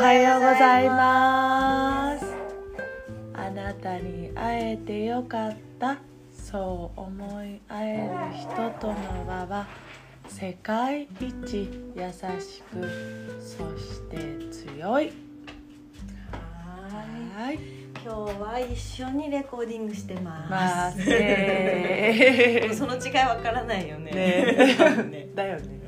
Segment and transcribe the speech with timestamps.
[0.00, 2.24] はようございます。
[3.34, 5.98] あなたに会えてよかった。
[6.32, 8.48] そう思い合える人
[8.80, 8.94] との
[9.28, 9.68] 輪は
[10.26, 14.16] 世界一優しくそして
[14.50, 15.12] 強い。
[16.32, 17.58] はい。
[18.02, 20.50] 今日は一緒にレコーディングしてます。
[20.50, 20.92] まあ
[22.74, 24.12] その違いわからないよね。
[24.12, 25.28] ね。
[25.36, 25.78] だよね。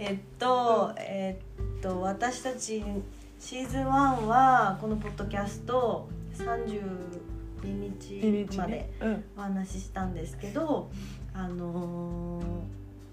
[0.00, 1.38] えっと、え
[1.78, 2.82] っと私たち
[3.40, 6.90] シーズン1はこのポッドキャスト32
[7.64, 10.90] 日までうんお話ししたんですけど、
[11.32, 12.44] あのー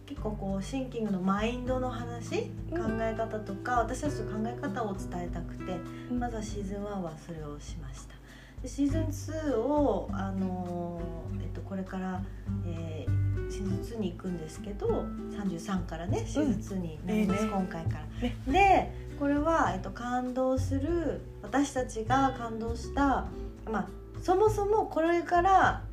[0.05, 2.97] 結構こうシンキングのマインドの話、うん。
[2.97, 5.77] 考え方とか私たちの考え方を伝えたくて、
[6.09, 6.19] うん。
[6.19, 8.15] まずはシーズン1はそれをしました。
[8.61, 12.21] でシーズン2を、あのーえっと、これから、
[12.65, 13.16] えー
[13.49, 18.53] シーズン2に行くんですけど33からねシーズン2になります、いいね今回から。
[18.53, 23.25] ねでこれは、えっと、感動する私たちが感動した、
[23.65, 23.87] まあ、
[24.21, 25.83] そもそもこれから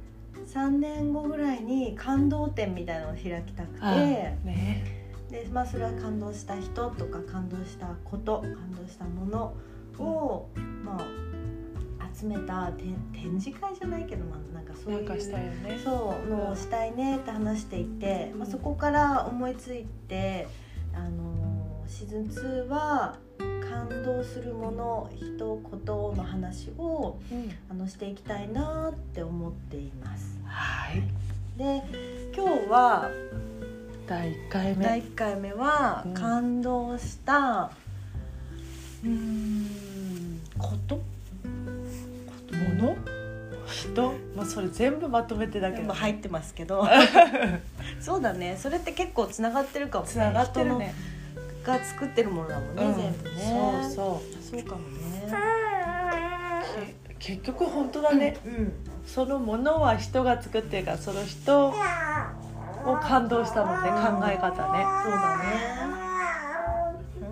[0.53, 3.79] 3年後ぐらいに感動展みたいなのを開きたくて。
[3.81, 9.55] あねでまあそれは感動した人とか感動したこと感動したもの
[9.99, 10.49] を、
[10.85, 11.24] まあ
[12.19, 15.79] 集めた展展示会じゃないけどまあなんかそうないんかしたうよね。
[15.83, 20.47] そうのをしたいねって話していて、まあ、そこから思いついて、
[20.95, 27.51] あのシーズン2は感動するもの人ことの話をうん。
[27.71, 30.39] あのしていきたいなって思っています。
[30.45, 31.03] はい。
[31.59, 31.83] で
[32.35, 33.11] 今日は
[34.07, 34.85] 第1回目。
[34.85, 36.15] 第1回目はうん。
[36.15, 37.71] 感動した
[39.03, 41.01] うーんこと？
[42.55, 42.97] もの
[43.67, 44.13] 人？
[44.37, 45.93] まあそれ全部まとめてだけど。
[45.93, 46.87] 入ってますけど。
[48.01, 48.57] そうだね。
[48.59, 50.11] それって結構つながってるかもね。
[50.11, 50.95] つながってるね。
[51.65, 52.95] が作ってるものだもんね、うん。
[52.95, 53.83] 全部ね。
[53.83, 54.59] そうそう。
[54.59, 54.95] そうかもね。
[57.19, 58.73] け結局本当だね、うん。
[59.07, 61.75] そのものは人が作ってるからその人を
[63.03, 63.97] 感動したもんね考
[64.31, 64.85] え方ね。
[65.03, 65.45] そうだね。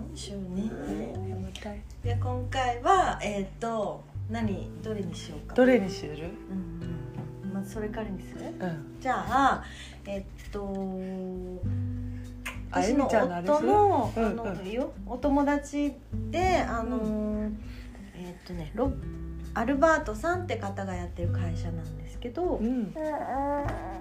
[0.09, 0.17] うん。
[0.17, 0.71] しゅうね。
[2.21, 3.72] 今回はえっ、と
[4.29, 5.55] 何どれにしようか。
[5.55, 6.13] どれにする？
[6.13, 6.21] うん
[7.45, 8.45] うんまずそれからにする？
[8.59, 8.97] うん。
[8.99, 9.63] じゃあ
[10.05, 11.59] えっと
[12.71, 15.93] あ私の夫の,、うんあのうんお友達
[16.31, 17.51] であのー
[18.15, 18.91] えっとねロ
[19.53, 22.93] アルバートさんって方がやってる会社なんですけどうん。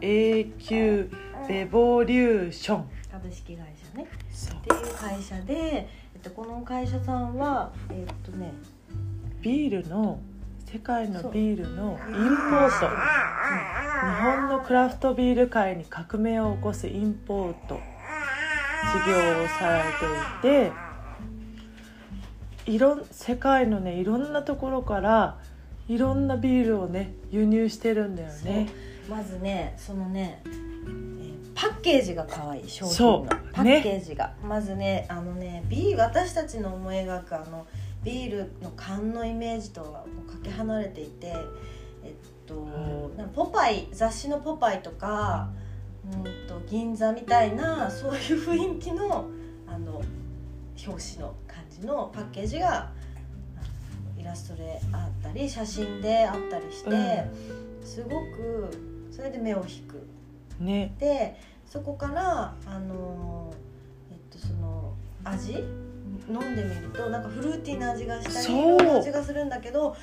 [0.00, 1.10] 永久
[1.48, 2.88] レボリューション。
[3.10, 4.04] 株式会社ね。
[4.04, 5.54] っていう会社で、
[6.14, 8.54] えっと、この会社さんはえっとね
[9.42, 10.20] ビールの
[10.72, 12.86] 世界のビールのインポート。
[12.86, 17.74] 日本のクラフトビール界に革命を起こすインポート。
[17.74, 19.82] 事業をされ
[20.42, 20.70] てい
[22.66, 25.38] ていろん世界のねいろんなところから
[25.88, 28.68] いろんなビールをね輸入してるんだよね。
[29.10, 30.72] まずねそのね、えー
[31.54, 33.26] パッケージが可愛い商品の。
[33.52, 37.66] パッケージが、まずねあのねビー私たちの思い描くあの
[38.04, 41.34] ビールの缶のイメージとはかけ離れていて
[42.04, 42.12] えっ
[42.46, 42.68] と、
[43.34, 45.50] ポパイ雑誌の「ポパイ」とか
[46.04, 49.26] うんと銀座みたいなそういう雰囲気の
[49.66, 50.02] あの
[50.84, 52.90] 表紙の感じのパッケージが
[54.18, 57.24] イラストであったり写真であったりして、
[57.84, 60.06] すごくそれで目を引く。
[60.60, 60.94] ね。
[60.98, 63.54] でそこからあの
[64.10, 64.92] えっとその
[65.24, 65.64] 味
[66.28, 68.76] 飲んでみるとなんかフルーティーな味がしたりそう。
[68.76, 69.96] いろんな味がするんだけど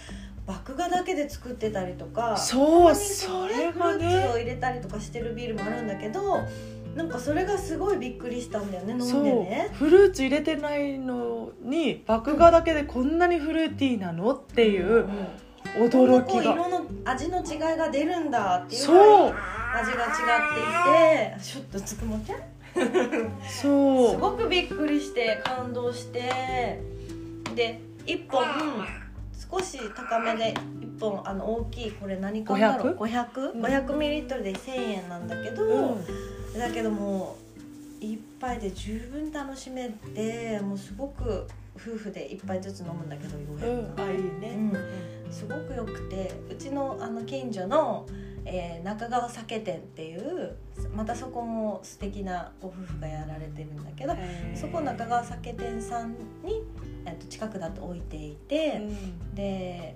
[0.47, 4.41] 麦芽だけで作ってたりとかそうそれがフルーツをね。
[4.41, 6.41] 入れたりとかしてるビールもあるんだけど
[6.95, 9.69] なんかそれがすごいびっくりしたんだよね飲んでね。
[9.73, 15.07] フルーツ入れてないのに麦芽だけでこんなにフルーティーなのっていう
[15.77, 16.51] 驚きが。
[16.51, 19.33] う色の味の違いが出るんだっていう味が違っ
[20.55, 22.39] ていてちょっとつくもちゃん
[23.61, 24.11] そう。
[24.11, 26.79] すごくびっくりして感動して。
[27.55, 28.43] で1本
[29.51, 33.65] 少し高めで1本あの大きいこれ何缶だろう？500?500 うん。
[33.65, 36.59] 500ミリリットルで1000円なんだけど、うん。
[36.59, 37.35] だけども
[38.01, 44.01] う一杯で十分楽しめてもうすごく夫婦で一杯ずつ飲むんだけど400うん。
[44.01, 44.71] あいいね
[45.25, 45.33] うん。
[45.33, 48.05] すごくよくてうちのあの近所の、
[48.45, 50.55] えー中川酒店っていう
[50.95, 54.15] またそこも素敵なご夫婦がやられてるんだけど
[54.55, 56.11] そこ中川酒店さん
[56.43, 56.63] に、
[57.05, 59.35] えっと、近くだと置いていて、うん。
[59.35, 59.95] で、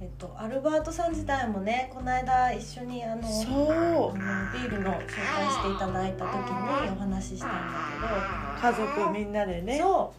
[0.00, 4.18] えっと、アルバートさん自体もねこの間一緒にあのそう。
[4.18, 9.78] あのビールの紹介していただいた時にお話ししたんだ家族みんなでけど、ね。
[9.78, 10.14] そ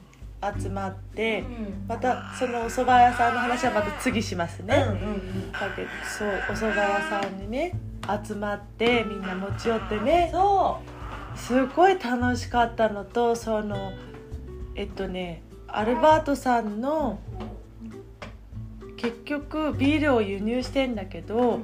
[0.60, 1.86] 集まってうん。
[1.88, 7.74] またそのお蕎麦屋さんの話はまた次しますね、だけどそうお蕎麦屋さんにね
[8.26, 10.30] 集まってみんな持ち寄ってね。
[10.32, 10.80] そ
[11.36, 13.94] すごい楽しかったのとその
[14.76, 17.20] えっとねアルバートさんの
[18.98, 21.60] 結局ビールを輸入してんだけうど、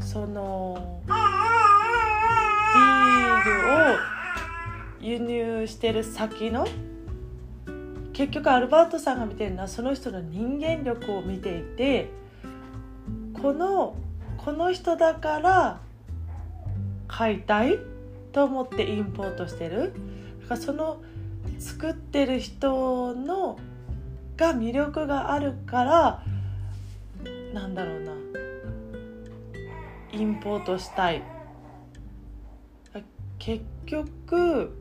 [0.00, 1.16] そのビー
[3.44, 3.50] ル
[3.92, 3.96] を
[5.00, 6.66] 輸入してる先の
[8.16, 12.08] 結局アルバートさんが見てるのはその人の人間力を見ていて
[13.34, 13.94] この
[14.38, 15.80] この人だから
[17.08, 17.78] 買いたい
[18.32, 19.92] と思ってインポートしてる。
[20.40, 21.02] だからその
[21.58, 23.58] 作ってる人の
[24.38, 26.22] が魅力があるから
[27.52, 28.12] なんだろうな。
[30.12, 31.22] インポートしたい。
[33.38, 34.74] 結局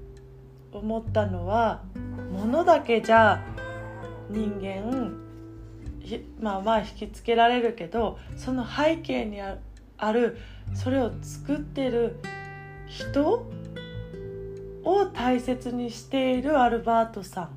[0.72, 1.84] 思ったのは
[2.46, 3.44] 物だけじゃ
[4.30, 5.12] 人間
[6.00, 9.58] ひまあまあ引きつけられるけどその背景にあ
[9.98, 10.38] ある
[10.76, 12.20] それを作ってる
[12.86, 13.48] 人
[14.84, 17.50] を大切にしているアルバートさ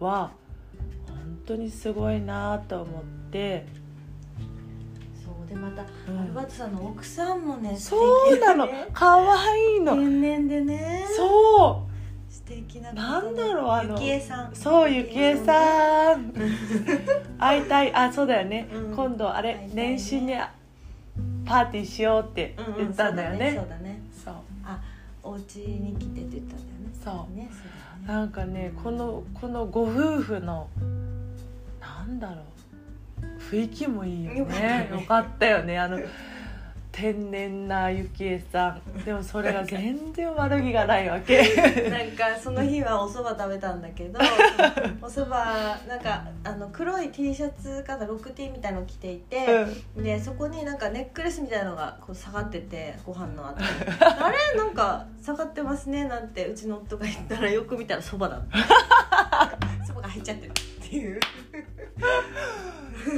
[0.00, 0.30] んは
[1.06, 3.66] 本当にすごいなと思って、
[5.22, 6.20] そうでまた、うん。
[6.20, 8.68] アルバートさんの奥さんもねそうなの。
[8.92, 9.94] 可愛いの。
[9.94, 11.04] 天然でね。
[11.14, 11.85] そう。
[11.85, 11.85] 素
[12.46, 14.54] 敵ななんだろうあのゆきえさん。
[14.54, 16.32] そうゆきえさん。
[17.38, 17.92] 会いたい。
[17.94, 18.94] あそうだよね、うん。
[18.94, 19.70] 今度あれ、ね。
[19.74, 20.34] 年始に
[21.44, 24.34] パーティーしようってうんうん言ったんだよね,、そうだねそう
[24.64, 24.80] あ
[25.22, 26.90] お家に来てって言ったんだよね。
[27.02, 27.36] そう。
[27.36, 28.20] ねそうだね。
[28.20, 30.68] なんかねこのこのご夫婦の
[31.80, 32.38] なんだろう。
[33.50, 34.88] 雰囲気もいいよね。
[34.90, 35.78] よかったよね。
[35.78, 35.98] あの
[36.96, 39.04] 天然なゆきえさん。
[39.04, 41.42] でもそれが全然悪気がないわけ。
[41.90, 44.18] なんかその日はお蕎麦食べたんだけど
[45.02, 45.30] お蕎麦
[45.86, 53.66] なんかあの黒い T シャツかなロック T みたいの着ていて、でそこになんかネックレスみたいなのがこう下がっててご飯の後に
[54.00, 54.58] 「あれ？
[54.58, 58.58] なんか下がってますね」なんてうちの夫が言ったらよく見たら蕎麦だった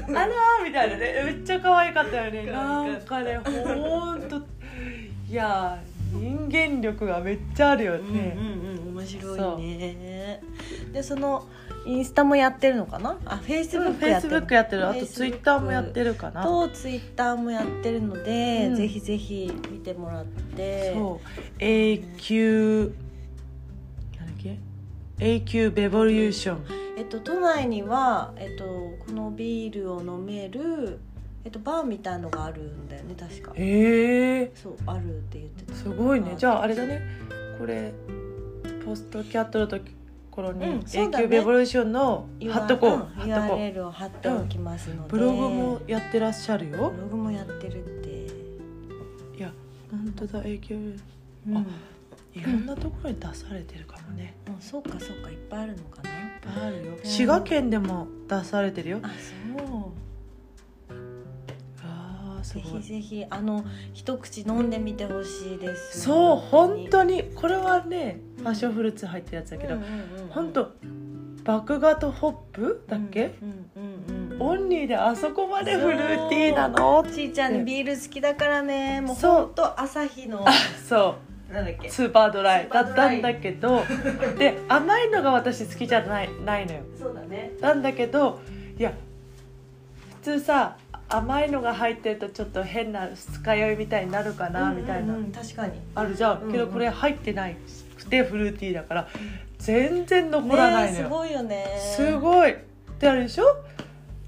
[0.09, 1.23] あらーみたいなね。
[1.25, 2.45] めっちゃ可愛かったよね。
[2.47, 4.43] 可なん愛かねほんと
[5.29, 5.79] いや
[6.13, 10.41] 人間力がめっちゃあるようんね、うんうん面白いね。
[10.93, 11.47] でその
[11.87, 13.17] インスタもやってるのかな？
[13.25, 14.83] あフェイスブフェイスックやってる。
[14.83, 15.05] ブックやってる。
[15.05, 16.43] あとツイッターもやってるかな？
[16.43, 18.77] とツイッターもやってるので、うん。
[18.77, 20.93] ぜひぜひ見てもらって。
[20.95, 21.27] そう。
[21.59, 22.93] 永久
[24.19, 24.59] なんだっけ？
[25.21, 28.65] 永久ベボリューションえっと、都内には、えっと、
[29.07, 30.99] このビールを飲める、
[31.45, 33.53] えっと、バーみたいのがあるんだよね確か。
[33.55, 34.51] へえ。
[34.53, 35.75] そうあるって言ってた。
[35.75, 36.33] すごいね。
[36.35, 37.01] あじゃああれだね。
[37.57, 37.93] これ
[38.85, 39.95] ポストキャットの時
[40.33, 43.59] 頃にうん永久ベボリューションの貼っとこう、ん貼っとこう。
[43.59, 46.91] URL を貼っておきますので、ブログもやってらっしゃるよ。
[46.91, 48.09] ブログもやってるって、
[49.39, 49.53] いや
[49.93, 50.97] 本当だ永久
[51.47, 51.65] うん、あ
[52.35, 56.11] いろんなところに出されてるかもね、うんそうかそうかいっぱいあるのかな。
[56.11, 56.93] いっぱいあるよ。
[56.95, 56.99] ん。
[57.03, 59.01] 滋賀県でも出されてるよ。
[59.03, 59.15] あそ
[60.91, 60.95] う。
[61.83, 62.83] あーすぜごい。
[62.83, 66.01] ひぜひあの一口飲んでみてほしいです。
[66.03, 66.89] そう本に。
[66.91, 67.25] 当に。
[67.35, 68.45] これはねうん。
[68.45, 69.77] パッションフルーツ入ってるやつだけど、
[70.31, 70.73] 本当
[71.45, 74.43] 麦芽とホップだっけ、うんうんうんうん。
[74.43, 77.03] オンリーであそこまでフルーティーなの？
[77.05, 79.01] ちーちゃんビール好きだからね。
[79.01, 80.45] もうほんと朝日の。
[80.89, 81.89] そうなんだっけ？
[81.89, 82.69] スーパードライ。
[82.69, 83.83] だったんだけど
[84.39, 86.81] で甘いのが私好きじゃないないのよ。
[86.99, 87.53] そうだね。
[87.61, 88.41] なんだけど
[88.79, 88.93] いや
[90.23, 90.77] 普通さ
[91.09, 95.19] 甘いのが入ってるとちょっと変な二日酔いみたいになるかなみたいな、うん。
[95.21, 95.81] うんうん確かに。
[95.95, 96.53] あるじゃん、うんうん。
[96.53, 97.57] けどこれ入ってない。
[97.97, 99.09] くてフルーティーだから
[99.59, 101.67] 全然残らないのよ、ねすごいよね。
[101.97, 102.57] すごい。
[103.01, 103.45] であれでしょ？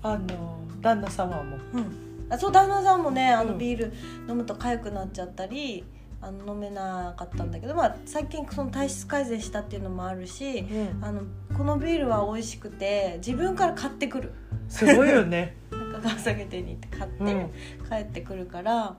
[0.03, 1.59] あの旦那様も。
[1.75, 2.27] うん。
[2.31, 3.59] あそう旦那さんもねあのうん。
[3.59, 3.93] ビール
[4.29, 5.85] 飲むと痒くなっちゃったり
[6.23, 11.05] あの飲めなかったんだけど、まあ、最近その体質改善したっていうのもあるしうん。
[11.05, 11.23] あの
[11.57, 14.33] このビールは美味しくて自分から買ってくる。
[14.69, 15.57] すごいよね。
[15.71, 17.50] なんか川下げ店に行って買って、うん。
[17.89, 18.97] 帰ってくるから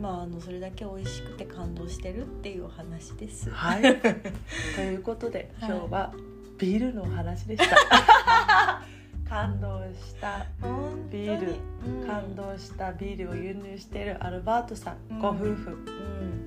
[0.00, 3.50] まああのそれだけ美味しくて感動してるっていうお話です。
[3.50, 3.82] はい。
[4.74, 5.70] ということではい。
[5.70, 6.14] 今日は
[6.58, 7.76] ビールのお話でした
[9.32, 10.44] 感動した。
[11.10, 11.54] ビール。
[11.86, 12.06] うん。
[12.06, 15.18] 感動したビールを輸入しているアルバートさん、うん。
[15.20, 15.70] ご夫婦。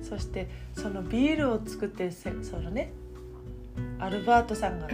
[0.00, 0.04] ん。
[0.04, 2.92] そしてそのビールを作ってそのね
[3.98, 4.86] アルバートさんが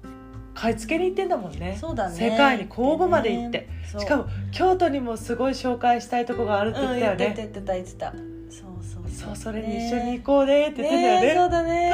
[0.54, 1.76] 買い付けに行ってんだもんね。
[1.78, 2.16] そうだね。
[2.16, 4.00] 世界に工房まで行って、そう。
[4.00, 8.12] しかも京都にもすごい紹介したいとこがあるって言うんったよね、言ってた言ってた言ってた。
[8.48, 9.36] そうそうそう。
[9.36, 11.26] それに一緒に行こうねって言ってたよね。
[11.26, 11.85] ねそうだね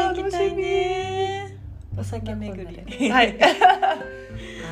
[1.96, 2.98] お酒巡り。
[2.98, 3.38] ではい。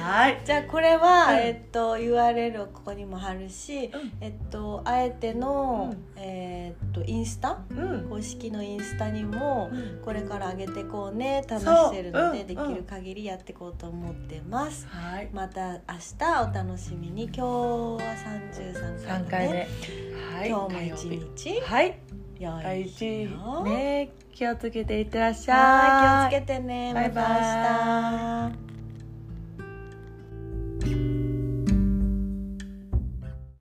[0.03, 0.41] はい。
[0.45, 1.39] じゃあこれは、うん。
[1.39, 4.13] えっと URL をここにも貼るし、うん。
[4.21, 6.23] えっとあえての、うん。
[6.23, 7.59] えっとインスタ？
[7.71, 8.09] うん。
[8.09, 10.01] 公式のインスタにも、うん。
[10.05, 15.29] これから上げてこうね楽してるので、できる限りやっていこうと思ってます、はい。
[15.33, 15.79] また明
[16.19, 17.25] 日お楽しみに。
[17.25, 17.99] 今日は
[18.65, 19.59] 33回三目回目。
[19.59, 20.49] はい。
[20.49, 21.51] 今日も一日。
[21.53, 21.61] 日。
[21.61, 21.99] はい
[22.41, 23.29] 大事
[23.65, 25.59] ね気をつけていってらっしゃい。
[25.59, 26.93] はい気をつけてね。
[26.95, 28.70] バイバイ